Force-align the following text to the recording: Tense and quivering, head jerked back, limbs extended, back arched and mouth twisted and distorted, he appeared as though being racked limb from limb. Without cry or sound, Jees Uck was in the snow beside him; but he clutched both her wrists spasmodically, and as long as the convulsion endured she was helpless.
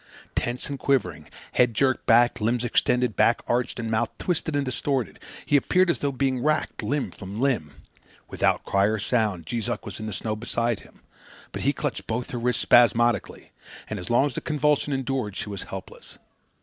Tense 0.33 0.67
and 0.67 0.79
quivering, 0.79 1.29
head 1.51 1.75
jerked 1.75 2.07
back, 2.07 2.41
limbs 2.41 2.63
extended, 2.63 3.15
back 3.15 3.41
arched 3.45 3.79
and 3.79 3.91
mouth 3.91 4.09
twisted 4.17 4.55
and 4.55 4.65
distorted, 4.65 5.19
he 5.45 5.55
appeared 5.55 5.91
as 5.91 5.99
though 5.99 6.11
being 6.11 6.41
racked 6.43 6.81
limb 6.81 7.11
from 7.11 7.39
limb. 7.39 7.73
Without 8.27 8.63
cry 8.65 8.85
or 8.85 8.97
sound, 8.97 9.45
Jees 9.45 9.69
Uck 9.69 9.85
was 9.85 9.99
in 9.99 10.07
the 10.07 10.13
snow 10.13 10.35
beside 10.35 10.79
him; 10.79 11.01
but 11.51 11.61
he 11.61 11.71
clutched 11.71 12.07
both 12.07 12.31
her 12.31 12.39
wrists 12.39 12.63
spasmodically, 12.63 13.51
and 13.87 13.99
as 13.99 14.09
long 14.09 14.25
as 14.25 14.33
the 14.33 14.41
convulsion 14.41 14.91
endured 14.91 15.35
she 15.35 15.49
was 15.49 15.61
helpless. 15.69 16.17